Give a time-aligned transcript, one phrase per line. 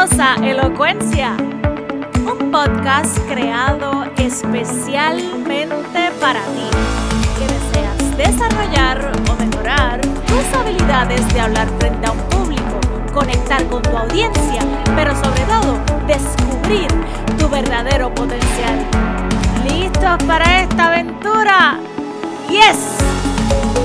[0.00, 1.36] Elocuencia,
[2.24, 6.70] un podcast creado especialmente para ti,
[7.38, 12.80] que deseas desarrollar o mejorar tus habilidades de hablar frente a un público,
[13.12, 14.62] conectar con tu audiencia,
[14.96, 16.88] pero sobre todo descubrir
[17.38, 18.78] tu verdadero potencial.
[19.68, 21.78] ¿Listos para esta aventura?
[22.48, 22.96] ¡Yes!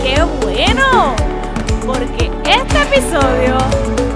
[0.02, 1.14] ¡Qué bueno!
[1.86, 3.58] Porque este episodio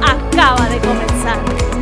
[0.01, 1.78] acaba de comenzar.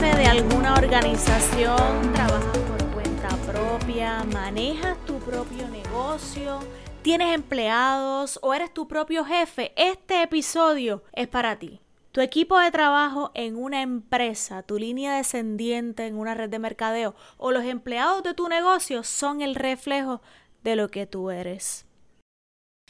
[0.00, 6.60] De alguna organización, trabajas por cuenta propia, manejas tu propio negocio,
[7.02, 11.80] tienes empleados o eres tu propio jefe, este episodio es para ti.
[12.12, 17.16] Tu equipo de trabajo en una empresa, tu línea descendiente en una red de mercadeo
[17.36, 20.22] o los empleados de tu negocio son el reflejo
[20.62, 21.86] de lo que tú eres.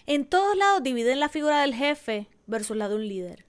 [0.05, 3.48] En todos lados dividen la figura del jefe versus la de un líder.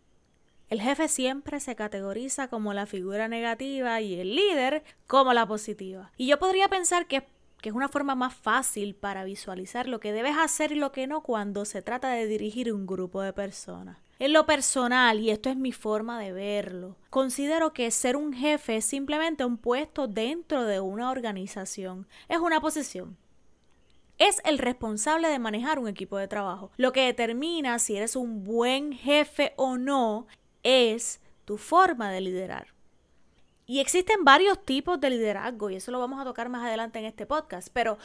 [0.69, 6.11] El jefe siempre se categoriza como la figura negativa y el líder como la positiva.
[6.15, 7.25] Y yo podría pensar que,
[7.59, 11.07] que, es una forma más fácil para visualizar lo que debes hacer y lo que
[11.07, 13.97] no cuando se trata de dirigir un grupo de personas.
[14.19, 18.75] En lo personal, y esto es mi forma de verlo, considero que ser un jefe
[18.75, 22.07] es simplemente un puesto dentro de una organización.
[22.27, 23.17] Es una posición
[24.19, 26.71] es el responsable de manejar un equipo de trabajo.
[26.75, 30.27] Lo que determina si eres un buen jefe o no
[30.63, 32.73] es tu forma de liderar.
[33.65, 37.05] Y existen varios tipos de liderazgo y eso lo vamos a tocar más adelante en
[37.05, 37.99] este podcast, pero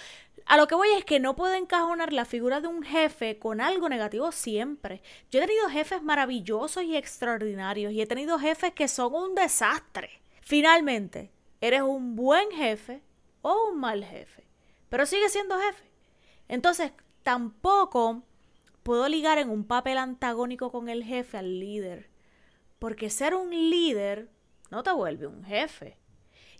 [0.45, 3.63] a lo que voy es que no puedo encajonar la figura de un jefe con
[3.63, 5.01] algo negativo siempre.
[5.31, 10.21] Yo he tenido jefes maravillosos y extraordinarios y he tenido jefes que son un desastre.
[10.43, 11.31] Finalmente,
[11.63, 13.03] eres un buen jefe
[13.41, 14.47] o un mal jefe,
[14.91, 15.85] pero sigue siendo jefe.
[16.47, 18.23] Entonces, tampoco
[18.83, 22.11] puedo ligar en un papel antagónico con el jefe al líder.
[22.85, 24.29] Porque ser un líder
[24.71, 25.97] no te vuelve un jefe.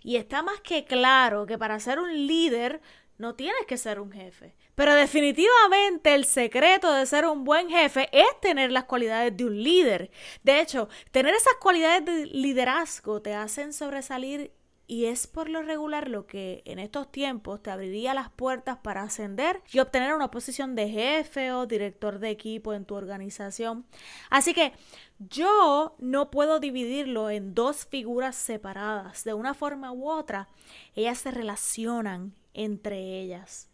[0.01, 2.81] Y está más que claro que para ser un líder
[3.19, 4.55] no tienes que ser un jefe.
[4.73, 9.61] Pero definitivamente el secreto de ser un buen jefe es tener las cualidades de un
[9.61, 10.09] líder.
[10.41, 14.51] De hecho, tener esas cualidades de liderazgo te hacen sobresalir
[14.87, 19.03] y es por lo regular lo que en estos tiempos te abriría las puertas para
[19.03, 23.85] ascender y obtener una posición de jefe o director de equipo en tu organización.
[24.29, 24.73] Así que
[25.19, 29.23] yo no puedo dividirlo en dos figuras separadas.
[29.23, 30.49] De una forma u otra,
[30.95, 33.69] ellas se relacionan entre ellas.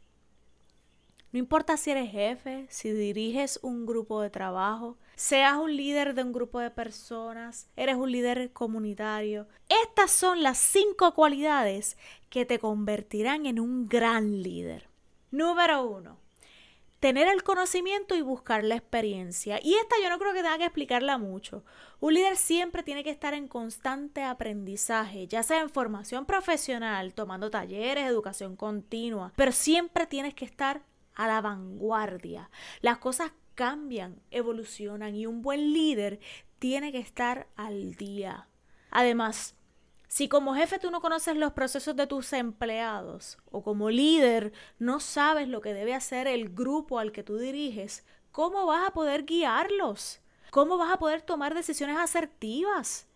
[1.32, 6.24] No importa si eres jefe, si diriges un grupo de trabajo, seas un líder de
[6.24, 9.48] un grupo de personas, eres un líder comunitario.
[9.86, 11.98] Estas son las cinco cualidades
[12.30, 14.90] que te convertirán en un gran líder.
[15.32, 16.18] Número uno,
[17.00, 19.60] tener el conocimiento y buscar la experiencia.
[19.64, 21.64] Y esta yo no creo que tenga que explicarla mucho.
[22.02, 27.50] Un líder siempre tiene que estar en constante aprendizaje, ya sea en formación profesional, tomando
[27.50, 30.84] talleres, educación continua, pero siempre tienes que estar
[31.16, 32.50] a la vanguardia.
[32.82, 36.20] Las cosas cambian, evolucionan y un buen líder
[36.60, 38.48] tiene que estar al día.
[38.92, 39.56] Además,
[40.08, 45.00] si como jefe tú no conoces los procesos de tus empleados o como líder no
[45.00, 49.24] sabes lo que debe hacer el grupo al que tú diriges, ¿cómo vas a poder
[49.24, 50.20] guiarlos?
[50.50, 53.08] ¿Cómo vas a poder tomar decisiones asertivas?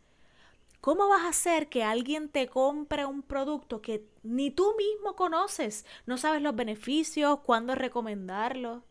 [0.85, 5.83] ¿Cómo vas a hacer que alguien te compre un producto que ni tú mismo conoces?
[6.05, 8.83] No sabes los beneficios, cuándo recomendarlo.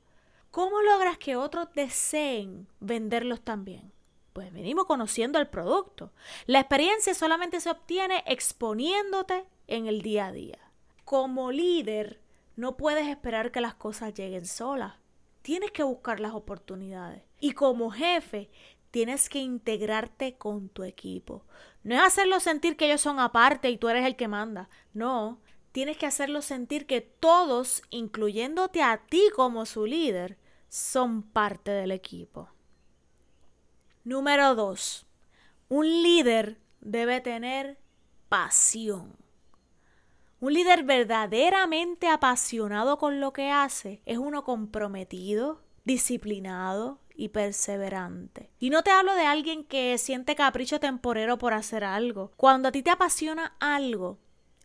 [0.50, 3.92] ¿Cómo logras que otros deseen venderlos también?
[4.32, 6.10] Pues venimos conociendo el producto.
[6.46, 10.58] La experiencia solamente se obtiene exponiéndote en el día a día.
[11.04, 12.20] Como líder,
[12.56, 14.94] no puedes esperar que las cosas lleguen solas.
[15.42, 17.22] Tienes que buscar las oportunidades.
[17.38, 18.50] Y como jefe,
[18.94, 21.44] tienes que integrarte con tu equipo.
[21.84, 24.70] No es hacerlo sentir que ellos son aparte y tú eres el que manda.
[24.94, 25.40] No,
[25.70, 30.38] tienes que hacerlo sentir que todos, incluyéndote a ti como su líder,
[30.68, 32.48] son parte del equipo.
[34.02, 35.06] Número 2.
[35.68, 37.78] Un líder debe tener
[38.28, 39.16] pasión.
[40.40, 48.50] Un líder verdaderamente apasionado con lo que hace es uno comprometido, disciplinado, y perseverante.
[48.58, 52.32] Y no te hablo de alguien que siente capricho temporero por hacer algo.
[52.36, 54.18] Cuando a ti te apasiona algo,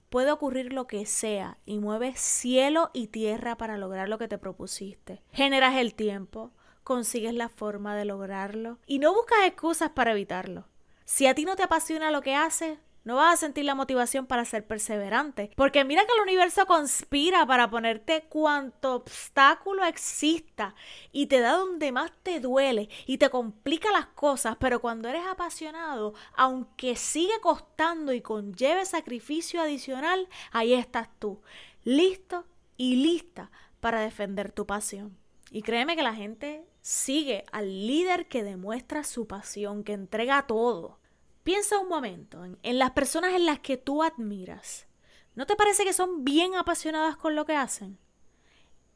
[0.10, 4.38] puede ocurrir lo que sea y mueves cielo y tierra para lograr lo que te
[4.38, 5.21] propusiste.
[5.31, 6.51] Generas el tiempo,
[6.83, 10.68] consigues la forma de lograrlo y no buscas excusas para evitarlo.
[11.06, 12.80] Si a ti no te apasiona lo que haces,
[13.10, 15.50] no vas a sentir la motivación para ser perseverante.
[15.56, 20.76] Porque mira que el universo conspira para ponerte cuanto obstáculo exista
[21.12, 25.26] y te da donde más te duele y te complica las cosas, pero cuando eres
[25.26, 31.42] apasionado, aunque sigue costando y conlleve sacrificio adicional, ahí estás tú,
[31.84, 32.46] listo
[32.78, 35.18] y lista para defender tu pasión.
[35.50, 41.00] Y créeme que la gente sigue al líder que demuestra su pasión, que entrega todo.
[41.44, 44.88] Piensa un momento en, las personas en las que tú admiras.
[45.36, 47.97] ¿No te parece que son bien apasionadas con lo que hacen?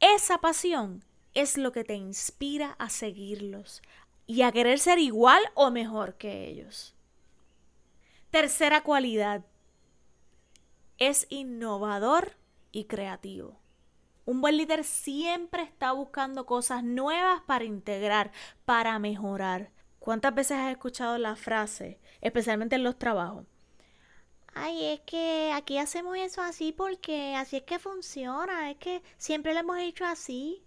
[0.00, 3.82] Esa pasión es lo que te inspira a seguirlos
[4.26, 6.94] y a querer ser igual o mejor que ellos.
[8.30, 9.44] Tercera cualidad.
[10.98, 12.36] Es innovador
[12.72, 13.58] y creativo.
[14.26, 18.32] Un buen líder siempre está buscando cosas nuevas para integrar,
[18.64, 19.70] para mejorar.
[20.04, 23.46] ¿Cuántas veces has escuchado la frase, especialmente en los trabajos?
[24.52, 29.54] Ay, es que aquí hacemos eso así porque así es que funciona, es que siempre
[29.54, 30.62] lo hemos hecho así.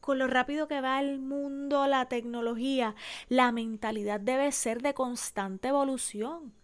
[0.00, 2.94] Con lo rápido que va el mundo, la tecnología,
[3.28, 6.54] la mentalidad debe ser de constante evolución.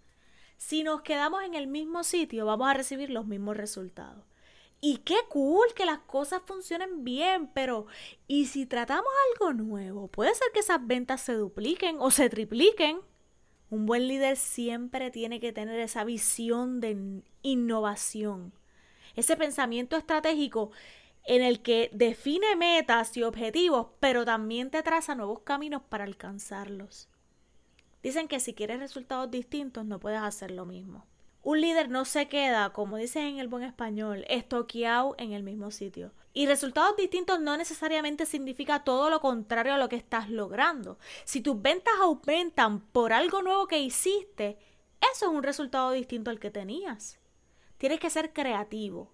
[0.56, 4.24] Si nos quedamos en el mismo sitio, vamos a recibir los mismos resultados.
[4.84, 7.86] Y qué cool que las cosas funcionen bien, pero
[8.26, 10.08] ¿y si tratamos algo nuevo?
[10.08, 13.00] Puede ser que esas ventas se dupliquen o se tripliquen.
[13.70, 18.52] Un buen líder siempre tiene que tener esa visión de innovación,
[19.14, 20.72] ese pensamiento estratégico
[21.26, 27.08] en el que define metas y objetivos, pero también te traza nuevos caminos para alcanzarlos.
[28.02, 31.06] Dicen que si quieres resultados distintos no puedes hacer lo mismo.
[31.44, 35.72] Un líder no se queda, como dicen en el buen español, estoqueado en el mismo
[35.72, 36.12] sitio.
[36.32, 40.98] Y resultados distintos no necesariamente significa todo lo contrario a lo que estás logrando.
[41.24, 44.56] Si tus ventas aumentan por algo nuevo que hiciste,
[45.12, 47.18] eso es un resultado distinto al que tenías.
[47.76, 49.12] Tienes que ser creativo,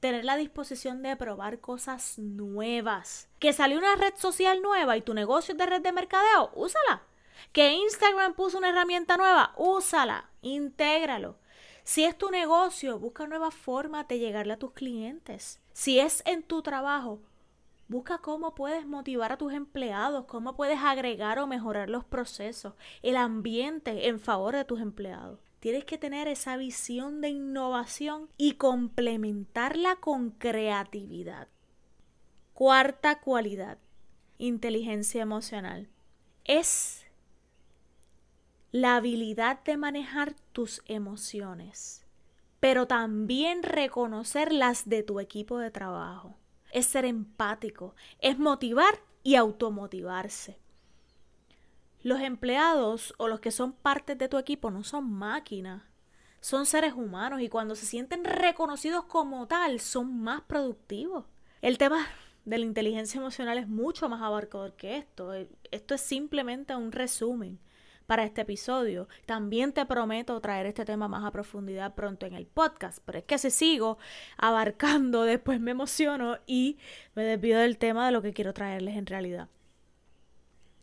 [0.00, 3.28] tener la disposición de probar cosas nuevas.
[3.38, 7.02] Que salió una red social nueva y tu negocio es de red de mercadeo, úsala.
[7.52, 11.38] Que Instagram puso una herramienta nueva, úsala, intégralo.
[11.88, 15.58] Si es tu negocio, busca nuevas formas de llegarle a tus clientes.
[15.72, 17.22] Si es en tu trabajo,
[17.88, 23.16] busca cómo puedes motivar a tus empleados, cómo puedes agregar o mejorar los procesos, el
[23.16, 25.40] ambiente en favor de tus empleados.
[25.60, 31.48] Tienes que tener esa visión de innovación y complementarla con creatividad.
[32.52, 33.78] Cuarta cualidad,
[34.36, 35.88] inteligencia emocional.
[36.44, 37.07] Es
[38.70, 42.04] la habilidad de manejar tus emociones,
[42.60, 46.36] pero también reconocer las de tu equipo de trabajo.
[46.70, 50.58] Es ser empático, es motivar y automotivarse.
[52.02, 55.82] Los empleados o los que son parte de tu equipo no son máquinas,
[56.40, 61.24] son seres humanos y cuando se sienten reconocidos como tal son más productivos.
[61.62, 62.06] El tema
[62.44, 65.32] de la inteligencia emocional es mucho más abarcador que esto.
[65.70, 67.58] Esto es simplemente un resumen
[68.08, 69.06] para este episodio.
[69.26, 73.24] También te prometo traer este tema más a profundidad pronto en el podcast, pero es
[73.24, 73.98] que si sigo
[74.38, 76.78] abarcando, después me emociono y
[77.14, 79.48] me desvío del tema de lo que quiero traerles en realidad.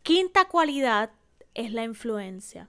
[0.04, 1.10] Quinta cualidad
[1.54, 2.68] es la influencia.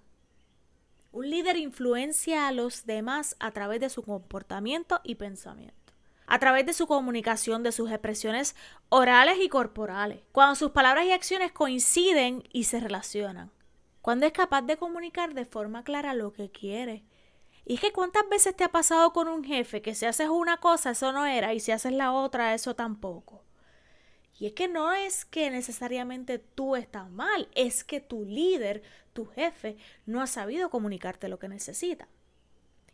[1.11, 5.93] Un líder influencia a los demás a través de su comportamiento y pensamiento,
[6.25, 8.55] a través de su comunicación, de sus expresiones
[8.89, 13.51] orales y corporales, cuando sus palabras y acciones coinciden y se relacionan
[14.07, 17.03] cuando es capaz de comunicar de forma clara lo que quiere.
[17.65, 20.61] Y es que cuántas veces te ha pasado con un jefe que si haces una
[20.61, 23.43] cosa eso no era y si haces la otra eso tampoco.
[24.39, 29.25] Y es que no es que necesariamente tú estás mal, es que tu líder, tu
[29.25, 32.07] jefe, no ha sabido comunicarte lo que necesita.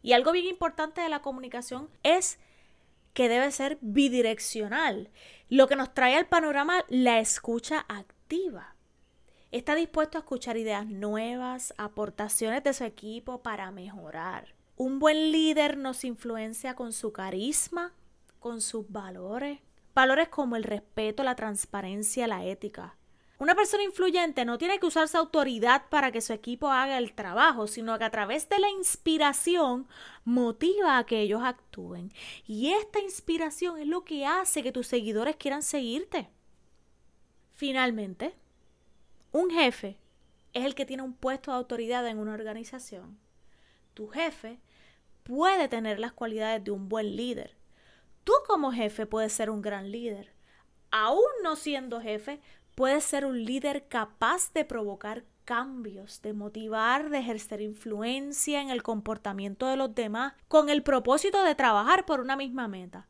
[0.02, 2.40] Y algo bien importante de la comunicación es
[3.14, 5.12] que debe ser bidireccional,
[5.48, 8.73] lo que nos trae al panorama la escucha activa
[9.58, 14.56] está dispuesto a escuchar ideas nuevas, aportaciones de su equipo para mejorar.
[14.76, 17.94] Un buen líder nos influencia con su carisma,
[18.40, 19.60] con sus valores,
[19.94, 22.98] valores como el respeto, la transparencia, la ética.
[23.38, 27.14] Una persona influyente no tiene que usar su autoridad para que su equipo haga el
[27.14, 29.88] trabajo, sino que a través de la inspiración
[30.24, 32.12] motiva a que ellos actúen.
[32.48, 36.30] Y esta inspiración es lo que hace que tus seguidores quieran seguirte.
[37.52, 38.34] Finalmente,
[39.34, 40.00] un jefe
[40.54, 43.20] es el que tiene un puesto de autoridad en una organización.
[43.96, 44.60] Tu jefe
[45.24, 47.58] puede tener las cualidades de un buen líder.
[48.24, 50.34] Tú como jefe puedes ser un gran líder.
[50.92, 52.42] Aún no siendo jefe,
[52.76, 58.84] puedes ser un líder capaz de provocar cambios, de motivar, de ejercer influencia en el
[58.84, 63.08] comportamiento de los demás con el propósito de trabajar por una misma meta.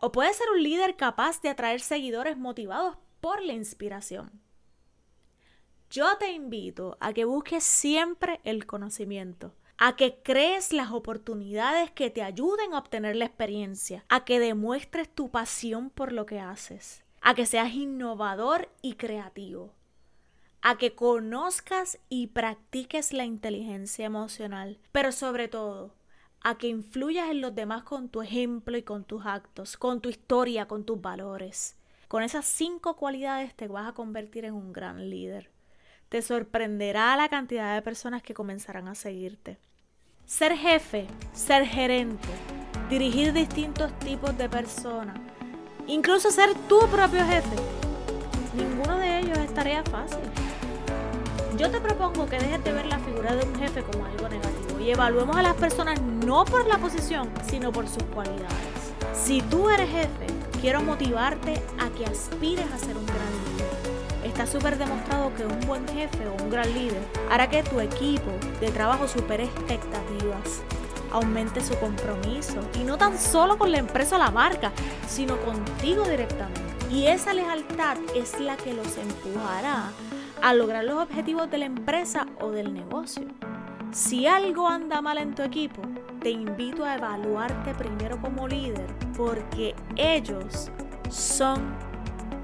[0.00, 4.45] O puede ser un líder capaz de atraer seguidores motivados por la inspiración.
[5.96, 12.10] Yo te invito a que busques siempre el conocimiento, a que crees las oportunidades que
[12.10, 17.02] te ayuden a obtener la experiencia, a que demuestres tu pasión por lo que haces,
[17.22, 19.72] a que seas innovador y creativo,
[20.60, 25.94] a que conozcas y practiques la inteligencia emocional, pero sobre todo,
[26.42, 30.10] a que influyas en los demás con tu ejemplo y con tus actos, con tu
[30.10, 31.74] historia, con tus valores.
[32.06, 35.55] Con esas cinco cualidades te vas a convertir en un gran líder.
[36.08, 39.58] Te sorprenderá la cantidad de personas que comenzarán a seguirte.
[40.24, 42.28] Ser jefe, ser gerente,
[42.88, 45.18] dirigir distintos tipos de personas,
[45.88, 47.56] incluso ser tu propio jefe.
[48.54, 50.20] Ninguno de ellos es tarea fácil.
[51.58, 54.78] Yo te propongo que dejes de ver la figura de un jefe como algo negativo
[54.78, 58.54] y evaluemos a las personas no por la posición, sino por sus cualidades.
[59.12, 60.26] Si tú eres jefe,
[60.60, 63.55] quiero motivarte a que aspires a ser un gran líder
[64.36, 67.00] Está súper demostrado que un buen jefe o un gran líder
[67.30, 70.62] hará que tu equipo de trabajo supere expectativas,
[71.10, 74.72] aumente su compromiso y no tan solo con la empresa o la marca,
[75.08, 76.60] sino contigo directamente.
[76.90, 79.90] Y esa lealtad es la que los empujará
[80.42, 83.24] a lograr los objetivos de la empresa o del negocio.
[83.90, 85.80] Si algo anda mal en tu equipo,
[86.20, 90.70] te invito a evaluarte primero como líder porque ellos
[91.08, 91.74] son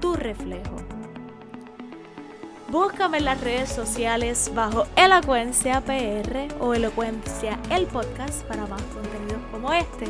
[0.01, 0.77] tu reflejo.
[2.73, 9.43] Búscame en las redes sociales bajo Elocuencia PR o Elocuencia el podcast para más contenidos
[9.51, 10.07] como este.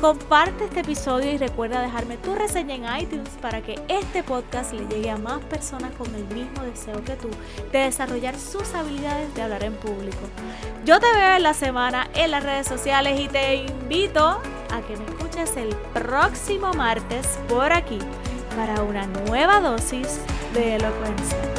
[0.00, 4.84] Comparte este episodio y recuerda dejarme tu reseña en iTunes para que este podcast le
[4.88, 7.30] llegue a más personas con el mismo deseo que tú
[7.70, 10.18] de desarrollar sus habilidades de hablar en público.
[10.84, 14.40] Yo te veo en la semana en las redes sociales y te invito
[14.72, 18.00] a que me escuches el próximo martes por aquí
[18.56, 20.18] para una nueva dosis
[20.52, 21.55] de elocuencia.